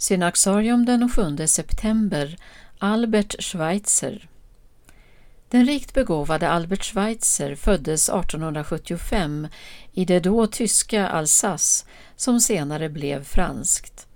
Synaxarium 0.00 0.86
den 0.86 1.08
7 1.08 1.46
september 1.46 2.36
Albert 2.78 3.36
Schweitzer 3.38 4.28
Den 5.48 5.66
rikt 5.66 5.94
begåvade 5.94 6.48
Albert 6.48 6.84
Schweitzer 6.84 7.54
föddes 7.54 8.08
1875 8.08 9.48
i 9.92 10.04
det 10.04 10.20
då 10.20 10.46
tyska 10.46 11.08
Alsace 11.08 11.86
som 12.16 12.40
senare 12.40 12.88
blev 12.88 13.24
franskt. 13.24 14.06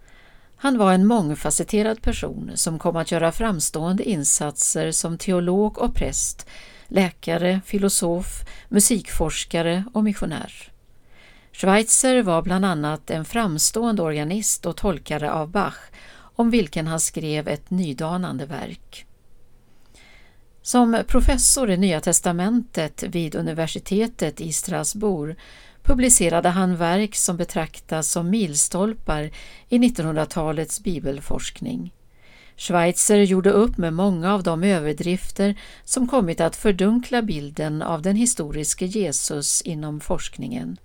Han 0.57 0.79
var 0.79 0.93
en 0.93 1.07
mångfacetterad 1.07 2.03
person 2.03 2.51
som 2.55 2.79
kom 2.79 2.97
att 2.97 3.13
göra 3.13 3.33
framstående 3.33 4.05
insatser 4.05 4.91
som 4.91 5.19
teolog 5.19 5.79
och 5.79 5.95
präst, 5.95 6.47
läkare, 6.89 7.61
filosof, 7.67 8.45
musikforskare 8.69 9.85
och 9.93 10.05
missionär. 10.05 10.74
Schweitzer 11.57 12.23
var 12.23 12.43
bland 12.43 12.65
annat 12.65 13.11
en 13.11 13.25
framstående 13.25 14.03
organist 14.03 14.67
och 14.67 14.77
tolkare 14.77 15.33
av 15.33 15.51
Bach, 15.51 15.77
om 16.17 16.51
vilken 16.51 16.87
han 16.87 17.01
skrev 17.01 17.49
ett 17.49 17.71
nydanande 17.71 18.47
verk. 18.47 19.07
Som 20.63 21.03
professor 21.07 21.71
i 21.71 21.77
Nya 21.77 22.01
testamentet 22.01 23.03
vid 23.03 23.35
universitetet 23.35 24.41
i 24.41 24.53
Strasbourg 24.53 25.37
publicerade 25.83 26.49
han 26.49 26.77
verk 26.77 27.15
som 27.15 27.37
betraktas 27.37 28.11
som 28.11 28.31
milstolpar 28.31 29.31
i 29.69 29.79
1900-talets 29.79 30.83
bibelforskning. 30.83 31.93
Schweitzer 32.57 33.19
gjorde 33.19 33.51
upp 33.51 33.79
med 33.79 33.93
många 33.93 34.35
av 34.35 34.43
de 34.43 34.65
överdrifter 34.65 35.55
som 35.85 36.09
kommit 36.09 36.41
att 36.41 36.57
fördunkla 36.57 37.23
bilden 37.23 37.83
av 37.83 38.03
den 38.03 38.17
historiske 38.17 38.87
Jesus 38.87 39.63
inom 39.63 40.01
forskningen. 40.01 40.79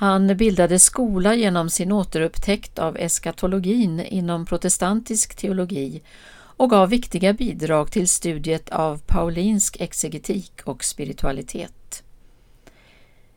Han 0.00 0.36
bildade 0.36 0.78
skola 0.78 1.34
genom 1.34 1.70
sin 1.70 1.92
återupptäckt 1.92 2.78
av 2.78 2.96
eskatologin 2.96 4.00
inom 4.00 4.46
protestantisk 4.46 5.34
teologi 5.34 6.02
och 6.32 6.70
gav 6.70 6.88
viktiga 6.88 7.32
bidrag 7.32 7.92
till 7.92 8.08
studiet 8.08 8.68
av 8.68 8.98
paulinsk 9.06 9.76
exegetik 9.80 10.60
och 10.64 10.84
spiritualitet. 10.84 12.02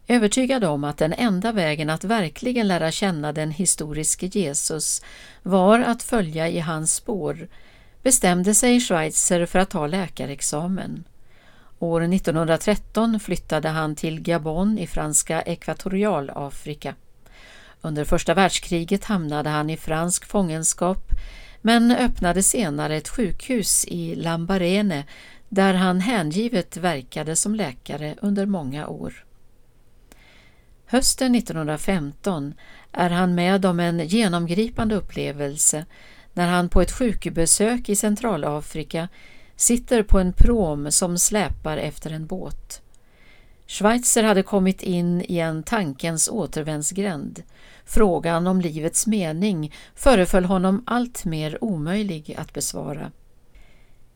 Övertygad 0.08 0.64
om 0.64 0.84
att 0.84 0.98
den 0.98 1.14
enda 1.14 1.52
vägen 1.52 1.90
att 1.90 2.04
verkligen 2.04 2.68
lära 2.68 2.92
känna 2.92 3.34
den 3.34 3.52
historiske 3.52 4.26
Jesus 4.26 5.02
var 5.44 5.80
att 5.80 6.04
följa 6.04 6.50
i 6.50 6.60
hans 6.60 6.96
spår 6.96 7.48
bestämde 8.04 8.56
sig 8.56 8.80
Schweitzer 8.80 9.46
för 9.46 9.60
att 9.60 9.70
ta 9.70 9.88
läkarexamen. 9.88 11.04
År 11.82 12.02
1913 12.02 13.20
flyttade 13.20 13.70
han 13.70 13.96
till 13.96 14.22
Gabon 14.22 14.78
i 14.78 14.88
franska 14.88 15.42
Ekvatorialafrika. 15.42 16.96
Under 17.82 18.06
första 18.06 18.34
världskriget 18.34 19.06
hamnade 19.06 19.50
han 19.50 19.70
i 19.70 19.78
fransk 19.78 20.26
fångenskap 20.26 21.12
men 21.62 21.92
öppnade 21.92 22.44
senare 22.44 22.96
ett 22.96 23.10
sjukhus 23.10 23.86
i 23.86 24.16
Lambarene 24.16 25.04
där 25.50 25.74
han 25.74 26.00
hängivet 26.00 26.78
verkade 26.78 27.36
som 27.36 27.56
läkare 27.56 28.16
under 28.22 28.46
många 28.46 28.88
år. 28.88 29.26
Hösten 30.86 31.36
1915 31.36 32.54
är 32.92 33.10
han 33.10 33.36
med 33.36 33.66
om 33.66 33.80
en 33.80 34.08
genomgripande 34.08 34.96
upplevelse 34.96 35.86
när 36.34 36.48
han 36.48 36.70
på 36.70 36.82
ett 36.82 36.92
sjukbesök 36.92 37.90
i 37.90 37.96
Centralafrika 37.96 39.08
sitter 39.62 40.04
på 40.04 40.20
en 40.20 40.34
prom 40.34 40.92
som 40.92 41.18
släpar 41.18 41.78
efter 41.78 42.12
en 42.12 42.26
båt. 42.26 42.82
Schweitzer 43.68 44.24
hade 44.24 44.44
kommit 44.44 44.84
in 44.84 45.26
i 45.28 45.40
en 45.40 45.64
tankens 45.64 46.30
återvändsgränd. 46.30 47.44
Frågan 47.86 48.48
om 48.48 48.62
livets 48.62 49.08
mening 49.08 49.74
föreföll 49.96 50.46
honom 50.46 50.84
allt 50.86 51.26
mer 51.26 51.64
omöjlig 51.64 52.36
att 52.38 52.54
besvara. 52.54 53.12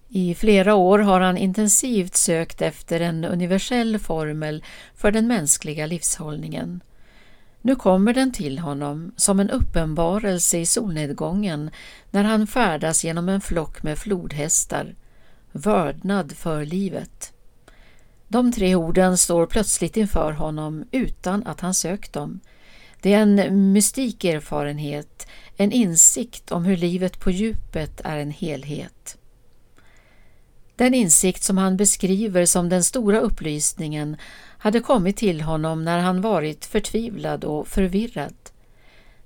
I 0.09 0.35
flera 0.35 0.75
år 0.75 0.99
har 0.99 1.21
han 1.21 1.37
intensivt 1.37 2.15
sökt 2.15 2.61
efter 2.61 2.99
en 2.99 3.25
universell 3.25 3.99
formel 3.99 4.63
för 4.95 5.11
den 5.11 5.27
mänskliga 5.27 5.85
livshållningen. 5.85 6.83
Nu 7.61 7.75
kommer 7.75 8.13
den 8.13 8.31
till 8.31 8.59
honom 8.59 9.11
som 9.17 9.39
en 9.39 9.49
uppenbarelse 9.49 10.57
i 10.57 10.65
solnedgången 10.65 11.69
när 12.11 12.23
han 12.23 12.47
färdas 12.47 13.03
genom 13.03 13.29
en 13.29 13.41
flock 13.41 13.83
med 13.83 13.97
flodhästar. 13.97 14.95
Vördnad 15.57 16.31
för 16.31 16.65
livet. 16.65 17.33
De 18.27 18.51
tre 18.51 18.75
orden 18.75 19.17
står 19.17 19.45
plötsligt 19.45 19.97
inför 19.97 20.31
honom 20.31 20.85
utan 20.91 21.47
att 21.47 21.59
han 21.59 21.73
sökt 21.73 22.13
dem. 22.13 22.39
Det 23.01 23.13
är 23.13 23.21
en 23.21 23.71
mystik 23.73 24.23
erfarenhet, 24.23 25.27
en 25.57 25.71
insikt 25.71 26.51
om 26.51 26.65
hur 26.65 26.77
livet 26.77 27.19
på 27.19 27.31
djupet 27.31 28.01
är 28.03 28.17
en 28.17 28.31
helhet. 28.31 29.17
Den 30.75 30.93
insikt 30.93 31.43
som 31.43 31.57
han 31.57 31.77
beskriver 31.77 32.45
som 32.45 32.69
den 32.69 32.83
stora 32.83 33.19
upplysningen 33.19 34.17
hade 34.57 34.79
kommit 34.79 35.17
till 35.17 35.41
honom 35.41 35.85
när 35.85 35.99
han 35.99 36.21
varit 36.21 36.65
förtvivlad 36.65 37.43
och 37.43 37.67
förvirrad. 37.67 38.35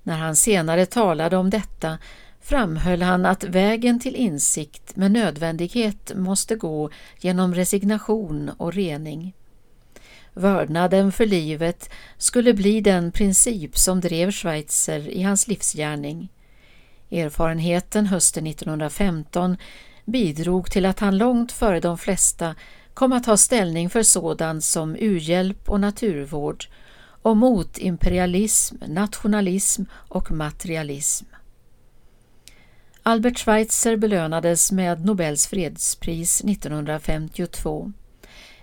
När 0.03 0.17
han 0.17 0.35
senare 0.35 0.85
talade 0.85 1.37
om 1.37 1.49
detta 1.49 1.97
framhöll 2.41 3.01
han 3.01 3.25
att 3.25 3.43
vägen 3.43 3.99
till 3.99 4.15
insikt 4.15 4.95
med 4.95 5.11
nödvändighet 5.11 6.11
måste 6.15 6.55
gå 6.55 6.89
genom 7.19 7.55
resignation 7.55 8.51
och 8.57 8.73
rening. 8.73 9.33
Vördnaden 10.33 11.11
för 11.11 11.25
livet 11.25 11.89
skulle 12.17 12.53
bli 12.53 12.81
den 12.81 13.11
princip 13.11 13.77
som 13.77 14.01
drev 14.01 14.31
Schweitzer 14.31 15.09
i 15.09 15.23
hans 15.23 15.47
livsgärning. 15.47 16.29
Erfarenheten 17.11 18.05
hösten 18.05 18.47
1915 18.47 19.57
bidrog 20.05 20.71
till 20.71 20.85
att 20.85 20.99
han 20.99 21.17
långt 21.17 21.51
före 21.51 21.79
de 21.79 21.97
flesta 21.97 22.55
kom 22.93 23.13
att 23.13 23.23
ta 23.23 23.37
ställning 23.37 23.89
för 23.89 24.03
sådant 24.03 24.63
som 24.63 24.95
u-hjälp 24.95 25.69
och 25.69 25.79
naturvård 25.79 26.65
och 27.21 27.37
mot 27.37 27.77
imperialism, 27.77 28.75
nationalism 28.87 29.83
och 29.91 30.31
materialism. 30.31 31.25
Albert 33.09 33.39
Schweitzer 33.39 33.97
belönades 33.97 34.71
med 34.71 35.05
Nobels 35.05 35.47
fredspris 35.47 36.41
1952. 36.41 37.91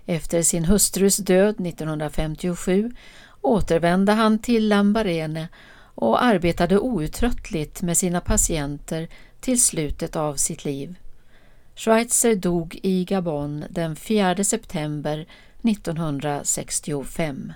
Efter 0.05 0.41
sin 0.41 0.65
hustrus 0.65 1.17
död 1.17 1.67
1957 1.67 2.91
återvände 3.41 4.11
han 4.11 4.39
till 4.39 4.67
Lambarene 4.67 5.47
och 5.95 6.23
arbetade 6.23 6.79
outtröttligt 6.79 7.81
med 7.81 7.97
sina 7.97 8.21
patienter 8.21 9.07
till 9.39 9.61
slutet 9.61 10.15
av 10.15 10.35
sitt 10.35 10.65
liv. 10.65 10.95
Schweitzer 11.75 12.35
dog 12.35 12.79
i 12.83 13.05
Gabon 13.05 13.65
den 13.69 13.95
4 13.95 14.43
september 14.43 15.25
1965. 15.63 17.53